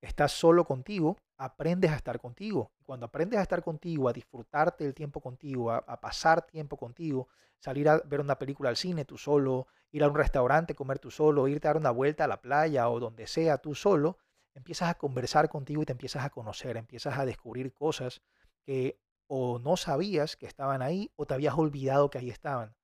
estás 0.00 0.30
solo 0.30 0.64
contigo, 0.64 1.16
aprendes 1.36 1.90
a 1.90 1.96
estar 1.96 2.20
contigo. 2.20 2.70
Cuando 2.84 3.06
aprendes 3.06 3.40
a 3.40 3.42
estar 3.42 3.60
contigo, 3.60 4.08
a 4.08 4.12
disfrutarte 4.12 4.84
el 4.84 4.94
tiempo 4.94 5.20
contigo, 5.20 5.72
a, 5.72 5.78
a 5.78 6.00
pasar 6.00 6.42
tiempo 6.42 6.76
contigo, 6.76 7.26
salir 7.58 7.88
a 7.88 7.98
ver 8.04 8.20
una 8.20 8.38
película 8.38 8.68
al 8.68 8.76
cine 8.76 9.04
tú 9.04 9.18
solo, 9.18 9.66
ir 9.90 10.04
a 10.04 10.08
un 10.08 10.14
restaurante, 10.14 10.76
comer 10.76 11.00
tú 11.00 11.10
solo, 11.10 11.48
irte 11.48 11.66
a 11.66 11.70
dar 11.70 11.76
una 11.78 11.90
vuelta 11.90 12.24
a 12.24 12.28
la 12.28 12.40
playa 12.40 12.88
o 12.88 13.00
donde 13.00 13.26
sea 13.26 13.58
tú 13.58 13.74
solo, 13.74 14.18
empiezas 14.54 14.90
a 14.90 14.94
conversar 14.94 15.48
contigo 15.48 15.82
y 15.82 15.86
te 15.86 15.92
empiezas 15.92 16.24
a 16.24 16.30
conocer, 16.30 16.76
empiezas 16.76 17.18
a 17.18 17.24
descubrir 17.24 17.72
cosas 17.72 18.22
que 18.64 18.98
o 19.26 19.58
no 19.58 19.76
sabías 19.76 20.36
que 20.36 20.46
estaban 20.46 20.82
ahí 20.82 21.10
o 21.16 21.26
te 21.26 21.34
habías 21.34 21.56
olvidado 21.56 22.10
que 22.10 22.18
ahí 22.18 22.30
estaban. 22.30 22.74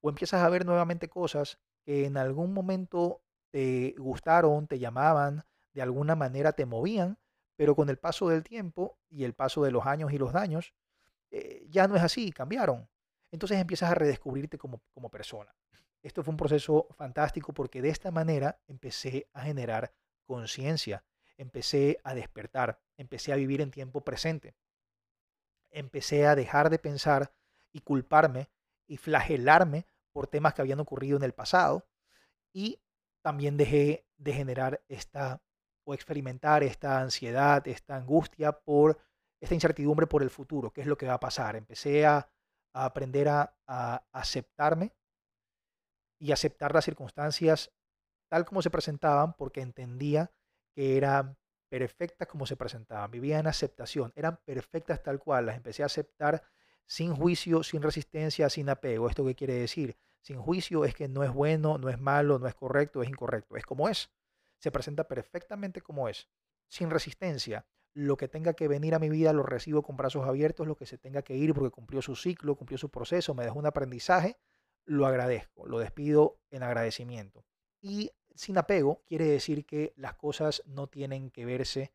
O 0.00 0.08
empiezas 0.08 0.42
a 0.42 0.48
ver 0.48 0.64
nuevamente 0.64 1.08
cosas 1.08 1.58
que 1.84 2.06
en 2.06 2.16
algún 2.16 2.52
momento 2.52 3.22
te 3.50 3.94
gustaron, 3.98 4.66
te 4.66 4.78
llamaban, 4.78 5.44
de 5.72 5.82
alguna 5.82 6.14
manera 6.14 6.52
te 6.52 6.66
movían, 6.66 7.18
pero 7.56 7.74
con 7.74 7.88
el 7.88 7.98
paso 7.98 8.28
del 8.28 8.44
tiempo 8.44 8.98
y 9.10 9.24
el 9.24 9.34
paso 9.34 9.62
de 9.64 9.70
los 9.70 9.86
años 9.86 10.12
y 10.12 10.18
los 10.18 10.32
daños, 10.32 10.74
eh, 11.30 11.66
ya 11.68 11.88
no 11.88 11.96
es 11.96 12.02
así, 12.02 12.30
cambiaron. 12.30 12.88
Entonces 13.30 13.58
empiezas 13.58 13.90
a 13.90 13.94
redescubrirte 13.94 14.58
como, 14.58 14.80
como 14.92 15.10
persona. 15.10 15.54
esto 16.02 16.22
fue 16.22 16.32
un 16.32 16.36
proceso 16.36 16.86
fantástico 16.96 17.52
porque 17.52 17.82
de 17.82 17.90
esta 17.90 18.10
manera 18.10 18.60
empecé 18.68 19.28
a 19.32 19.42
generar 19.42 19.92
conciencia, 20.24 21.04
empecé 21.36 21.98
a 22.04 22.14
despertar, 22.14 22.80
empecé 22.96 23.32
a 23.32 23.36
vivir 23.36 23.60
en 23.60 23.70
tiempo 23.70 24.02
presente, 24.02 24.54
empecé 25.70 26.26
a 26.26 26.34
dejar 26.34 26.70
de 26.70 26.78
pensar 26.78 27.32
y 27.72 27.80
culparme 27.80 28.48
y 28.86 28.96
flagelarme 28.96 29.86
por 30.12 30.26
temas 30.26 30.54
que 30.54 30.62
habían 30.62 30.80
ocurrido 30.80 31.16
en 31.16 31.22
el 31.22 31.32
pasado 31.32 31.86
y 32.52 32.80
también 33.22 33.56
dejé 33.56 34.06
de 34.16 34.32
generar 34.32 34.82
esta 34.88 35.42
o 35.84 35.94
experimentar 35.94 36.62
esta 36.62 37.00
ansiedad, 37.00 37.66
esta 37.66 37.96
angustia 37.96 38.52
por 38.52 38.98
esta 39.40 39.54
incertidumbre 39.54 40.06
por 40.06 40.22
el 40.22 40.28
futuro, 40.28 40.70
qué 40.70 40.82
es 40.82 40.86
lo 40.86 40.98
que 40.98 41.06
va 41.06 41.14
a 41.14 41.20
pasar. 41.20 41.56
Empecé 41.56 42.04
a, 42.04 42.28
aprender 42.74 43.28
a, 43.28 43.54
aceptarme 44.12 44.92
y 46.18 46.32
aceptar 46.32 46.74
las 46.74 46.84
circunstancias 46.84 47.72
tal 48.28 48.44
como 48.44 48.60
se 48.60 48.70
presentaban 48.70 49.32
porque 49.32 49.62
entendía 49.62 50.30
que 50.74 50.96
eran 50.96 51.38
perfectas 51.68 52.28
como 52.28 52.46
se 52.46 52.56
presentaban, 52.56 53.10
vivía 53.10 53.38
en 53.38 53.46
aceptación, 53.46 54.12
eran 54.16 54.38
perfectas 54.44 55.02
tal 55.02 55.18
cual, 55.18 55.46
las 55.46 55.56
empecé 55.56 55.82
a 55.82 55.86
aceptar 55.86 56.42
sin 56.86 57.14
juicio, 57.14 57.62
sin 57.62 57.82
resistencia, 57.82 58.48
sin 58.48 58.68
apego. 58.70 59.08
¿Esto 59.08 59.24
qué 59.24 59.34
quiere 59.34 59.54
decir? 59.54 59.96
Sin 60.22 60.40
juicio 60.40 60.84
es 60.84 60.94
que 60.94 61.08
no 61.08 61.22
es 61.22 61.32
bueno, 61.32 61.78
no 61.78 61.88
es 61.90 61.98
malo, 62.00 62.38
no 62.38 62.46
es 62.48 62.54
correcto, 62.54 63.02
es 63.02 63.08
incorrecto, 63.08 63.56
es 63.56 63.64
como 63.64 63.88
es. 63.88 64.10
Se 64.58 64.72
presenta 64.72 65.04
perfectamente 65.04 65.80
como 65.80 66.08
es. 66.08 66.28
Sin 66.68 66.90
resistencia, 66.90 67.66
lo 67.94 68.16
que 68.16 68.28
tenga 68.28 68.54
que 68.54 68.68
venir 68.68 68.94
a 68.94 68.98
mi 68.98 69.08
vida 69.08 69.32
lo 69.32 69.42
recibo 69.42 69.82
con 69.82 69.96
brazos 69.96 70.26
abiertos, 70.26 70.66
lo 70.66 70.76
que 70.76 70.86
se 70.86 70.98
tenga 70.98 71.22
que 71.22 71.36
ir 71.36 71.54
porque 71.54 71.70
cumplió 71.70 72.02
su 72.02 72.16
ciclo, 72.16 72.56
cumplió 72.56 72.78
su 72.78 72.90
proceso, 72.90 73.34
me 73.34 73.44
dejó 73.44 73.58
un 73.58 73.66
aprendizaje, 73.66 74.38
lo 74.84 75.06
agradezco, 75.06 75.66
lo 75.66 75.78
despido 75.78 76.40
en 76.50 76.62
agradecimiento. 76.62 77.44
Y 77.80 78.10
sin 78.38 78.56
apego 78.56 79.02
quiere 79.04 79.24
decir 79.24 79.66
que 79.66 79.92
las 79.96 80.14
cosas 80.14 80.62
no 80.64 80.86
tienen 80.86 81.30
que 81.30 81.44
verse 81.44 81.92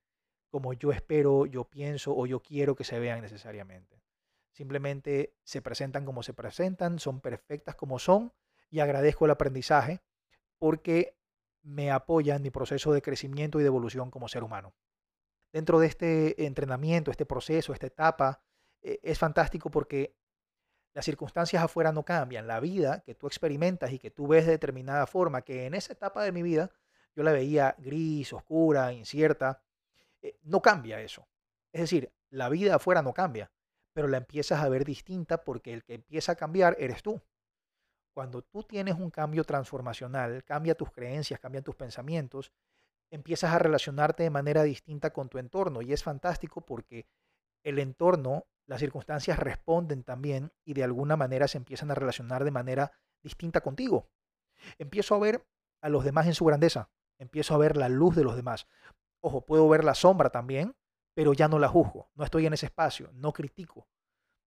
como 0.49 0.73
yo 0.73 0.91
espero, 0.91 1.45
yo 1.45 1.63
pienso 1.63 2.13
o 2.15 2.25
yo 2.25 2.41
quiero 2.41 2.75
que 2.75 2.83
se 2.83 2.99
vean 2.99 3.21
necesariamente. 3.21 4.03
Simplemente 4.51 5.33
se 5.43 5.61
presentan 5.61 6.05
como 6.05 6.21
se 6.21 6.33
presentan, 6.33 6.99
son 6.99 7.21
perfectas 7.21 7.75
como 7.75 7.97
son 7.97 8.33
y 8.69 8.81
agradezco 8.81 9.23
el 9.23 9.31
aprendizaje 9.31 10.01
porque 10.59 11.17
me 11.61 11.91
apoya 11.91 12.35
en 12.35 12.41
mi 12.41 12.51
proceso 12.51 12.91
de 12.91 13.01
crecimiento 13.01 13.59
y 13.59 13.63
de 13.63 13.67
evolución 13.67 14.11
como 14.11 14.27
ser 14.27 14.43
humano. 14.43 14.75
Dentro 15.53 15.79
de 15.79 15.87
este 15.87 16.45
entrenamiento, 16.45 17.09
este 17.09 17.25
proceso, 17.25 17.71
esta 17.71 17.87
etapa, 17.87 18.43
eh, 18.81 18.99
es 19.01 19.17
fantástico 19.17 19.71
porque 19.71 20.17
las 20.93 21.05
circunstancias 21.05 21.63
afuera 21.63 21.91
no 21.91 22.03
cambian. 22.03 22.47
La 22.47 22.59
vida 22.59 23.01
que 23.01 23.15
tú 23.15 23.27
experimentas 23.27 23.91
y 23.91 23.99
que 23.99 24.11
tú 24.11 24.27
ves 24.27 24.45
de 24.45 24.51
determinada 24.51 25.07
forma, 25.07 25.41
que 25.41 25.65
en 25.65 25.73
esa 25.73 25.93
etapa 25.93 26.23
de 26.23 26.31
mi 26.31 26.43
vida 26.43 26.71
yo 27.15 27.23
la 27.23 27.31
veía 27.31 27.75
gris, 27.79 28.33
oscura, 28.33 28.93
incierta, 28.93 29.61
eh, 30.21 30.37
no 30.43 30.61
cambia 30.61 31.01
eso. 31.01 31.27
Es 31.71 31.81
decir, 31.81 32.11
la 32.29 32.49
vida 32.49 32.75
afuera 32.75 33.01
no 33.01 33.13
cambia, 33.13 33.51
pero 33.93 34.07
la 34.07 34.17
empiezas 34.17 34.61
a 34.61 34.69
ver 34.69 34.85
distinta 34.85 35.43
porque 35.43 35.73
el 35.73 35.83
que 35.83 35.95
empieza 35.95 36.33
a 36.33 36.35
cambiar 36.35 36.75
eres 36.79 37.03
tú. 37.03 37.21
Cuando 38.13 38.43
tú 38.43 38.63
tienes 38.63 38.95
un 38.95 39.09
cambio 39.09 39.43
transformacional, 39.43 40.43
cambia 40.43 40.75
tus 40.75 40.91
creencias, 40.91 41.39
cambia 41.39 41.63
tus 41.63 41.75
pensamientos, 41.75 42.51
empiezas 43.09 43.51
a 43.51 43.59
relacionarte 43.59 44.23
de 44.23 44.29
manera 44.29 44.63
distinta 44.63 45.11
con 45.11 45.29
tu 45.29 45.39
entorno 45.39 45.81
y 45.81 45.93
es 45.93 46.03
fantástico 46.03 46.61
porque 46.61 47.07
el 47.63 47.79
entorno 47.79 48.45
las 48.65 48.79
circunstancias 48.79 49.39
responden 49.39 50.03
también 50.03 50.51
y 50.63 50.73
de 50.73 50.83
alguna 50.83 51.17
manera 51.17 51.47
se 51.47 51.57
empiezan 51.57 51.91
a 51.91 51.95
relacionar 51.95 52.43
de 52.43 52.51
manera 52.51 52.93
distinta 53.21 53.61
contigo. 53.61 54.09
Empiezo 54.77 55.15
a 55.15 55.19
ver 55.19 55.45
a 55.81 55.89
los 55.89 56.03
demás 56.05 56.27
en 56.27 56.33
su 56.33 56.45
grandeza, 56.45 56.89
empiezo 57.17 57.53
a 57.53 57.57
ver 57.57 57.75
la 57.75 57.89
luz 57.89 58.15
de 58.15 58.23
los 58.23 58.35
demás. 58.35 58.67
Ojo, 59.21 59.45
puedo 59.45 59.67
ver 59.67 59.83
la 59.83 59.95
sombra 59.95 60.29
también, 60.29 60.75
pero 61.13 61.33
ya 61.33 61.47
no 61.47 61.59
la 61.59 61.67
juzgo, 61.67 62.09
no 62.15 62.23
estoy 62.23 62.45
en 62.45 62.53
ese 62.53 62.67
espacio, 62.67 63.09
no 63.13 63.33
critico. 63.33 63.87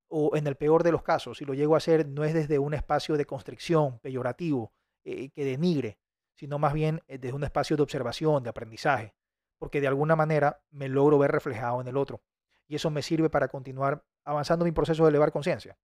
O 0.08 0.36
en 0.36 0.46
el 0.46 0.56
peor 0.56 0.82
de 0.82 0.92
los 0.92 1.02
casos, 1.02 1.38
si 1.38 1.44
lo 1.44 1.52
llego 1.52 1.74
a 1.74 1.78
hacer, 1.78 2.08
no 2.08 2.24
es 2.24 2.32
desde 2.32 2.58
un 2.58 2.74
espacio 2.74 3.16
de 3.16 3.26
constricción, 3.26 3.98
peyorativo, 3.98 4.72
eh, 5.04 5.30
que 5.30 5.44
denigre, 5.44 5.98
sino 6.34 6.58
más 6.58 6.72
bien 6.72 7.02
eh, 7.06 7.18
desde 7.18 7.36
un 7.36 7.44
espacio 7.44 7.76
de 7.76 7.82
observación, 7.82 8.42
de 8.42 8.50
aprendizaje, 8.50 9.14
porque 9.58 9.80
de 9.80 9.88
alguna 9.88 10.16
manera 10.16 10.62
me 10.70 10.88
logro 10.88 11.18
ver 11.18 11.32
reflejado 11.32 11.80
en 11.80 11.88
el 11.88 11.96
otro 11.96 12.22
y 12.68 12.76
eso 12.76 12.90
me 12.90 13.02
sirve 13.02 13.30
para 13.30 13.48
continuar 13.48 14.04
avanzando 14.24 14.64
mi 14.64 14.72
proceso 14.72 15.04
de 15.04 15.10
elevar 15.10 15.32
conciencia. 15.32 15.78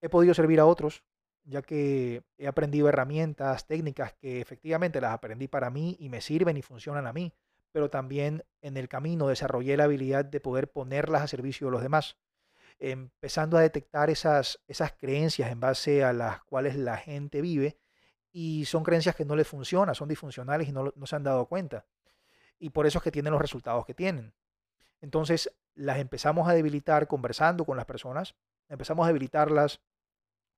He 0.00 0.08
podido 0.08 0.34
servir 0.34 0.60
a 0.60 0.66
otros, 0.66 1.02
ya 1.44 1.62
que 1.62 2.22
he 2.36 2.46
aprendido 2.46 2.88
herramientas, 2.88 3.66
técnicas 3.66 4.12
que 4.14 4.40
efectivamente 4.40 5.00
las 5.00 5.12
aprendí 5.12 5.48
para 5.48 5.70
mí 5.70 5.96
y 5.98 6.08
me 6.08 6.20
sirven 6.20 6.56
y 6.56 6.62
funcionan 6.62 7.06
a 7.06 7.12
mí, 7.12 7.32
pero 7.72 7.90
también 7.90 8.44
en 8.60 8.76
el 8.76 8.88
camino 8.88 9.28
desarrollé 9.28 9.76
la 9.76 9.84
habilidad 9.84 10.24
de 10.24 10.40
poder 10.40 10.70
ponerlas 10.70 11.22
a 11.22 11.28
servicio 11.28 11.66
de 11.66 11.72
los 11.72 11.82
demás, 11.82 12.16
empezando 12.78 13.56
a 13.56 13.62
detectar 13.62 14.10
esas, 14.10 14.60
esas 14.68 14.92
creencias 14.92 15.50
en 15.50 15.58
base 15.58 16.04
a 16.04 16.12
las 16.12 16.42
cuales 16.44 16.76
la 16.76 16.96
gente 16.96 17.40
vive 17.40 17.78
y 18.30 18.66
son 18.66 18.84
creencias 18.84 19.16
que 19.16 19.24
no 19.24 19.34
les 19.34 19.48
funcionan, 19.48 19.94
son 19.94 20.08
disfuncionales 20.08 20.68
y 20.68 20.72
no, 20.72 20.92
no 20.94 21.06
se 21.06 21.16
han 21.16 21.24
dado 21.24 21.46
cuenta. 21.46 21.86
Y 22.58 22.70
por 22.70 22.86
eso 22.86 22.98
es 22.98 23.04
que 23.04 23.10
tienen 23.10 23.32
los 23.32 23.42
resultados 23.42 23.84
que 23.84 23.94
tienen. 23.94 24.32
Entonces 25.00 25.52
las 25.74 25.98
empezamos 25.98 26.48
a 26.48 26.54
debilitar 26.54 27.06
conversando 27.06 27.64
con 27.64 27.76
las 27.76 27.86
personas, 27.86 28.34
empezamos 28.68 29.04
a 29.04 29.08
debilitarlas 29.08 29.80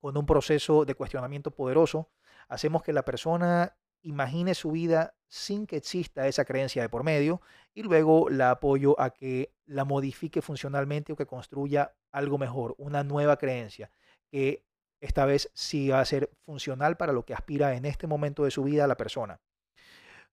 con 0.00 0.16
un 0.16 0.26
proceso 0.26 0.85
de 0.85 0.94
cuestionamiento 0.94 1.50
poderoso, 1.50 2.11
hacemos 2.49 2.82
que 2.82 2.92
la 2.92 3.04
persona 3.04 3.76
imagine 4.02 4.54
su 4.54 4.70
vida 4.70 5.14
sin 5.28 5.66
que 5.66 5.76
exista 5.76 6.26
esa 6.26 6.44
creencia 6.44 6.82
de 6.82 6.88
por 6.88 7.04
medio 7.04 7.42
y 7.75 7.82
luego 7.82 8.30
la 8.30 8.50
apoyo 8.50 8.99
a 8.99 9.11
que 9.11 9.54
la 9.66 9.85
modifique 9.85 10.40
funcionalmente 10.40 11.12
o 11.12 11.16
que 11.16 11.26
construya 11.26 11.94
algo 12.11 12.38
mejor, 12.38 12.75
una 12.78 13.04
nueva 13.04 13.37
creencia 13.37 13.90
que 14.30 14.64
esta 15.00 15.25
vez 15.25 15.50
sí 15.54 15.88
va 15.90 16.00
a 16.00 16.04
ser 16.04 16.30
funcional 16.44 16.97
para 16.97 17.12
lo 17.12 17.25
que 17.25 17.35
aspira 17.35 17.75
en 17.75 17.85
este 17.85 18.06
momento 18.06 18.44
de 18.44 18.50
su 18.50 18.62
vida 18.62 18.87
la 18.87 18.97
persona. 18.97 19.40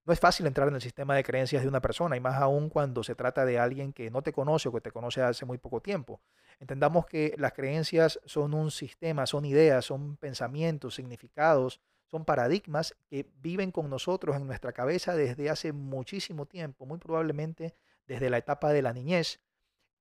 No 0.08 0.14
es 0.14 0.20
fácil 0.20 0.46
entrar 0.46 0.68
en 0.68 0.74
el 0.74 0.80
sistema 0.80 1.14
de 1.14 1.22
creencias 1.22 1.60
de 1.60 1.68
una 1.68 1.82
persona, 1.82 2.16
y 2.16 2.20
más 2.20 2.36
aún 2.36 2.70
cuando 2.70 3.04
se 3.04 3.14
trata 3.14 3.44
de 3.44 3.58
alguien 3.58 3.92
que 3.92 4.10
no 4.10 4.22
te 4.22 4.32
conoce 4.32 4.70
o 4.70 4.72
que 4.72 4.80
te 4.80 4.90
conoce 4.90 5.20
hace 5.20 5.44
muy 5.44 5.58
poco 5.58 5.82
tiempo. 5.82 6.22
Entendamos 6.58 7.04
que 7.04 7.34
las 7.36 7.52
creencias 7.52 8.18
son 8.24 8.54
un 8.54 8.70
sistema, 8.70 9.26
son 9.26 9.44
ideas, 9.44 9.84
son 9.84 10.16
pensamientos, 10.16 10.94
significados, 10.94 11.82
son 12.06 12.24
paradigmas 12.24 12.96
que 13.10 13.30
viven 13.34 13.70
con 13.70 13.90
nosotros 13.90 14.34
en 14.36 14.46
nuestra 14.46 14.72
cabeza 14.72 15.14
desde 15.14 15.50
hace 15.50 15.72
muchísimo 15.72 16.46
tiempo, 16.46 16.86
muy 16.86 16.96
probablemente 16.96 17.74
desde 18.06 18.30
la 18.30 18.38
etapa 18.38 18.72
de 18.72 18.80
la 18.80 18.94
niñez, 18.94 19.42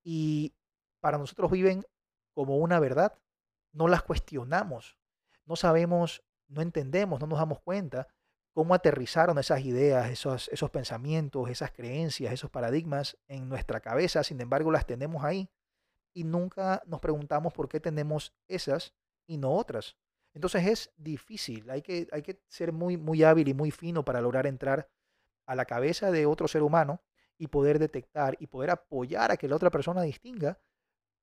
y 0.05 0.53
para 1.01 1.17
nosotros 1.17 1.51
viven 1.51 1.85
como 2.33 2.55
una 2.59 2.79
verdad. 2.79 3.19
No 3.73 3.89
las 3.89 4.03
cuestionamos, 4.03 4.97
no 5.45 5.57
sabemos, 5.57 6.23
no 6.47 6.61
entendemos, 6.61 7.19
no 7.19 7.27
nos 7.27 7.39
damos 7.39 7.59
cuenta 7.59 8.07
cómo 8.57 8.73
aterrizaron 8.73 9.37
esas 9.37 9.61
ideas, 9.61 10.09
esos, 10.09 10.47
esos 10.47 10.71
pensamientos, 10.71 11.47
esas 11.47 11.71
creencias, 11.71 12.33
esos 12.33 12.49
paradigmas 12.49 13.15
en 13.27 13.47
nuestra 13.47 13.81
cabeza, 13.81 14.23
sin 14.23 14.41
embargo 14.41 14.71
las 14.71 14.87
tenemos 14.87 15.23
ahí 15.23 15.47
y 16.11 16.23
nunca 16.23 16.81
nos 16.87 16.99
preguntamos 16.99 17.53
por 17.53 17.69
qué 17.69 17.79
tenemos 17.79 18.33
esas 18.47 18.95
y 19.27 19.37
no 19.37 19.51
otras. 19.51 19.95
Entonces 20.33 20.65
es 20.65 20.91
difícil, 20.97 21.69
hay 21.69 21.83
que, 21.83 22.07
hay 22.11 22.23
que 22.23 22.41
ser 22.47 22.71
muy, 22.71 22.97
muy 22.97 23.23
hábil 23.23 23.47
y 23.47 23.53
muy 23.53 23.69
fino 23.69 24.03
para 24.03 24.21
lograr 24.21 24.47
entrar 24.47 24.89
a 25.45 25.53
la 25.53 25.65
cabeza 25.65 26.09
de 26.09 26.25
otro 26.25 26.47
ser 26.47 26.63
humano 26.63 26.99
y 27.37 27.49
poder 27.49 27.77
detectar 27.77 28.37
y 28.39 28.47
poder 28.47 28.71
apoyar 28.71 29.31
a 29.31 29.37
que 29.37 29.47
la 29.47 29.55
otra 29.55 29.69
persona 29.69 30.01
distinga 30.01 30.59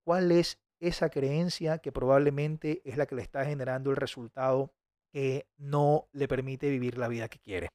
cuál 0.05 0.31
es 0.31 0.61
esa 0.79 1.11
creencia 1.11 1.79
que 1.79 1.91
probablemente 1.91 2.81
es 2.85 2.97
la 2.97 3.07
que 3.07 3.17
le 3.17 3.23
está 3.23 3.45
generando 3.45 3.91
el 3.91 3.97
resultado 3.97 4.73
que 5.15 5.47
no 5.59 6.09
le 6.11 6.27
permite 6.27 6.69
vivir 6.69 6.99
la 6.99 7.07
vida 7.07 7.29
que 7.29 7.39
quiere. 7.39 7.69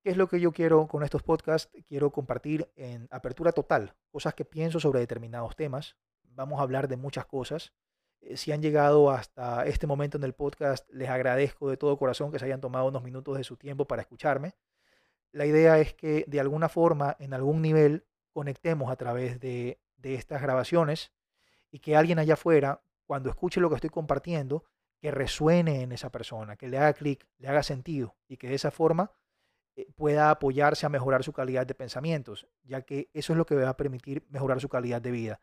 ¿Qué 0.00 0.10
es 0.10 0.16
lo 0.16 0.28
que 0.28 0.38
yo 0.38 0.52
quiero 0.52 0.86
con 0.86 1.02
estos 1.02 1.24
podcasts? 1.24 1.68
Quiero 1.88 2.12
compartir 2.12 2.70
en 2.76 3.08
apertura 3.10 3.50
total 3.50 3.96
cosas 4.12 4.34
que 4.34 4.44
pienso 4.44 4.78
sobre 4.78 5.00
determinados 5.00 5.56
temas. 5.56 5.96
Vamos 6.22 6.60
a 6.60 6.62
hablar 6.62 6.86
de 6.86 6.96
muchas 6.96 7.26
cosas. 7.26 7.72
Eh, 8.20 8.36
si 8.36 8.52
han 8.52 8.62
llegado 8.62 9.10
hasta 9.10 9.66
este 9.66 9.88
momento 9.88 10.16
en 10.16 10.22
el 10.22 10.32
podcast, 10.32 10.88
les 10.92 11.08
agradezco 11.08 11.68
de 11.68 11.76
todo 11.76 11.98
corazón 11.98 12.30
que 12.30 12.38
se 12.38 12.44
hayan 12.44 12.60
tomado 12.60 12.86
unos 12.86 13.02
minutos 13.02 13.36
de 13.36 13.42
su 13.42 13.56
tiempo 13.56 13.84
para 13.84 14.02
escucharme. 14.02 14.54
La 15.32 15.44
idea 15.44 15.80
es 15.80 15.92
que 15.92 16.24
de 16.28 16.38
alguna 16.38 16.68
forma, 16.68 17.16
en 17.18 17.34
algún 17.34 17.62
nivel, 17.62 18.06
conectemos 18.32 18.92
a 18.92 18.96
través 18.96 19.40
de, 19.40 19.80
de 19.96 20.14
estas 20.14 20.40
grabaciones 20.40 21.10
y 21.72 21.80
que 21.80 21.96
alguien 21.96 22.20
allá 22.20 22.34
afuera, 22.34 22.84
cuando 23.06 23.28
escuche 23.28 23.60
lo 23.60 23.70
que 23.70 23.74
estoy 23.74 23.90
compartiendo, 23.90 24.66
que 25.02 25.10
resuene 25.10 25.82
en 25.82 25.90
esa 25.90 26.12
persona, 26.12 26.54
que 26.54 26.68
le 26.68 26.78
haga 26.78 26.92
clic, 26.92 27.26
le 27.38 27.48
haga 27.48 27.64
sentido 27.64 28.14
y 28.28 28.36
que 28.36 28.48
de 28.48 28.54
esa 28.54 28.70
forma 28.70 29.10
eh, 29.74 29.90
pueda 29.96 30.30
apoyarse 30.30 30.86
a 30.86 30.90
mejorar 30.90 31.24
su 31.24 31.32
calidad 31.32 31.66
de 31.66 31.74
pensamientos, 31.74 32.46
ya 32.62 32.82
que 32.82 33.10
eso 33.12 33.32
es 33.32 33.36
lo 33.36 33.44
que 33.44 33.56
va 33.56 33.68
a 33.68 33.76
permitir 33.76 34.24
mejorar 34.30 34.60
su 34.60 34.68
calidad 34.68 35.02
de 35.02 35.10
vida. 35.10 35.40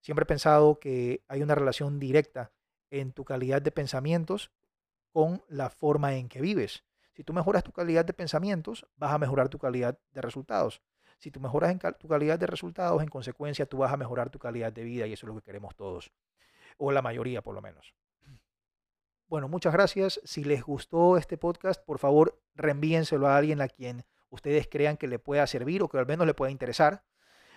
Siempre 0.00 0.22
he 0.22 0.26
pensado 0.26 0.78
que 0.78 1.24
hay 1.26 1.42
una 1.42 1.56
relación 1.56 1.98
directa 1.98 2.52
en 2.88 3.10
tu 3.10 3.24
calidad 3.24 3.60
de 3.60 3.72
pensamientos 3.72 4.52
con 5.12 5.42
la 5.48 5.70
forma 5.70 6.14
en 6.14 6.28
que 6.28 6.40
vives. 6.40 6.84
Si 7.12 7.24
tú 7.24 7.32
mejoras 7.32 7.64
tu 7.64 7.72
calidad 7.72 8.04
de 8.04 8.12
pensamientos, 8.12 8.86
vas 8.94 9.12
a 9.12 9.18
mejorar 9.18 9.48
tu 9.48 9.58
calidad 9.58 9.98
de 10.12 10.20
resultados. 10.20 10.82
Si 11.18 11.32
tú 11.32 11.40
mejoras 11.40 11.72
en 11.72 11.80
tu 11.98 12.06
calidad 12.06 12.38
de 12.38 12.46
resultados, 12.46 13.02
en 13.02 13.08
consecuencia 13.08 13.66
tú 13.66 13.78
vas 13.78 13.92
a 13.92 13.96
mejorar 13.96 14.30
tu 14.30 14.38
calidad 14.38 14.72
de 14.72 14.84
vida 14.84 15.08
y 15.08 15.14
eso 15.14 15.26
es 15.26 15.34
lo 15.34 15.40
que 15.40 15.44
queremos 15.44 15.74
todos, 15.74 16.12
o 16.78 16.92
la 16.92 17.02
mayoría 17.02 17.42
por 17.42 17.56
lo 17.56 17.60
menos. 17.60 17.92
Bueno, 19.30 19.48
muchas 19.48 19.72
gracias. 19.72 20.20
Si 20.24 20.42
les 20.42 20.64
gustó 20.64 21.16
este 21.16 21.38
podcast, 21.38 21.80
por 21.84 22.00
favor, 22.00 22.42
reenvíenselo 22.56 23.28
a 23.28 23.36
alguien 23.36 23.60
a 23.60 23.68
quien 23.68 24.02
ustedes 24.28 24.66
crean 24.68 24.96
que 24.96 25.06
le 25.06 25.20
pueda 25.20 25.46
servir 25.46 25.84
o 25.84 25.88
que 25.88 25.98
al 25.98 26.06
menos 26.06 26.26
le 26.26 26.34
pueda 26.34 26.50
interesar. 26.50 27.04